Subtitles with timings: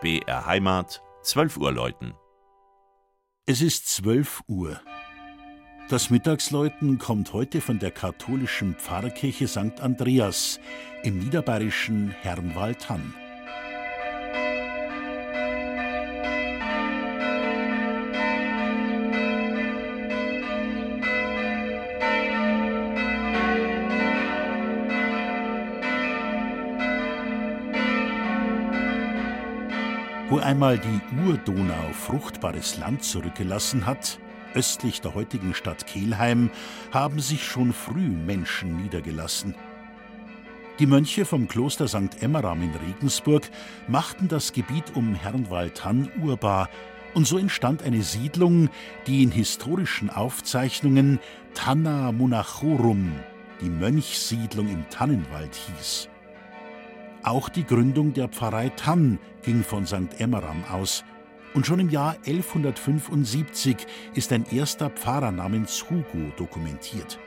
[0.00, 2.14] BR Heimat, 12 Uhr läuten.
[3.44, 4.80] Es ist 12 Uhr.
[5.90, 9.78] Das Mittagsläuten kommt heute von der katholischen Pfarrkirche St.
[9.82, 10.58] Andreas
[11.02, 13.12] im niederbayerischen Herrenwaldhann.
[30.30, 34.20] Wo einmal die Urdonau fruchtbares Land zurückgelassen hat,
[34.54, 36.50] östlich der heutigen Stadt Kelheim,
[36.92, 39.56] haben sich schon früh Menschen niedergelassen.
[40.78, 42.22] Die Mönche vom Kloster St.
[42.22, 43.50] Emmeram in Regensburg
[43.88, 46.68] machten das Gebiet um Herrnwald-Hann urbar,
[47.12, 48.68] und so entstand eine Siedlung,
[49.08, 51.18] die in historischen Aufzeichnungen
[51.54, 53.10] Tanna Monachorum,
[53.60, 56.09] die Mönchssiedlung im Tannenwald hieß.
[57.22, 60.18] Auch die Gründung der Pfarrei Tann ging von St.
[60.18, 61.04] Emmeram aus.
[61.52, 63.76] Und schon im Jahr 1175
[64.14, 67.18] ist ein erster Pfarrer namens Hugo dokumentiert.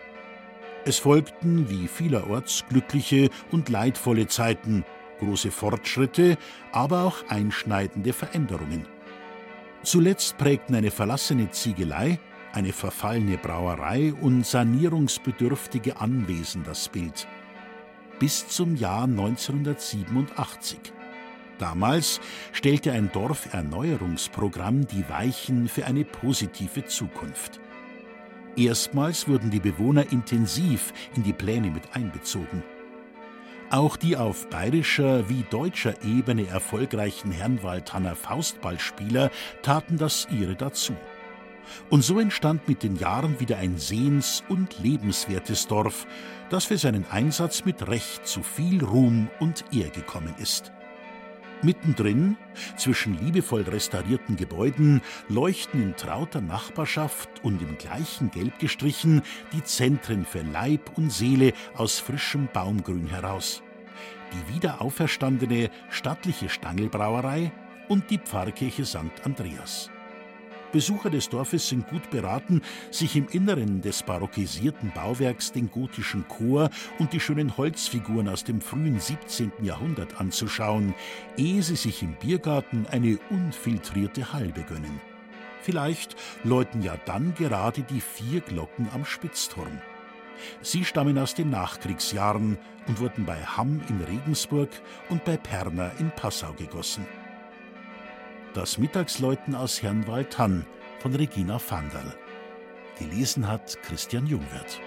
[0.86, 4.84] Es folgten, wie vielerorts, glückliche und leidvolle Zeiten,
[5.20, 6.38] große Fortschritte,
[6.72, 8.88] aber auch einschneidende Veränderungen.
[9.84, 12.20] Zuletzt prägten eine verlassene Ziegelei,
[12.52, 17.28] eine verfallene Brauerei und sanierungsbedürftige Anwesen das Bild
[18.24, 20.80] bis zum Jahr 1987.
[21.60, 22.22] Damals
[22.54, 27.60] stellte ein Dorferneuerungsprogramm die Weichen für eine positive Zukunft.
[28.56, 32.64] Erstmals wurden die Bewohner intensiv in die Pläne mit einbezogen.
[33.70, 39.32] Auch die auf bayerischer wie deutscher Ebene erfolgreichen Herrnwaldhanner Faustballspieler
[39.64, 40.96] taten das ihre dazu.
[41.89, 46.08] Und so entstand mit den Jahren wieder ein sehens- und lebenswertes Dorf,
[46.50, 50.72] das für seinen Einsatz mit Recht zu viel Ruhm und Ehr gekommen ist.
[51.64, 52.36] Mittendrin,
[52.78, 59.22] zwischen liebevoll restaurierten Gebäuden, leuchten in trauter Nachbarschaft und im gleichen Gelb gestrichen
[59.53, 63.63] die Zentren für Leib und Seele aus frischem Baumgrün heraus.
[64.34, 67.52] Die wiederauferstandene stattliche Stangelbrauerei
[67.88, 69.23] und die Pfarrkirche St.
[69.23, 69.90] Andreas.
[70.73, 76.72] Besucher des Dorfes sind gut beraten, sich im Inneren des barockisierten Bauwerks den gotischen Chor
[76.97, 79.51] und die schönen Holzfiguren aus dem frühen 17.
[79.61, 80.95] Jahrhundert anzuschauen,
[81.38, 85.00] ehe sie sich im Biergarten eine unfiltrierte Halbe gönnen.
[85.61, 89.79] Vielleicht läuten ja dann gerade die vier Glocken am Spitzturm.
[90.61, 92.57] Sie stammen aus den Nachkriegsjahren
[92.88, 94.69] und wurden bei Hamm in Regensburg
[95.09, 97.05] und bei Perner in Passau gegossen.
[98.53, 100.68] Das Mittagsläuten aus Herrnwald-Hann
[101.00, 102.16] von Regina Vandal.
[103.00, 104.80] Gelesen hat Christian Jungwirth.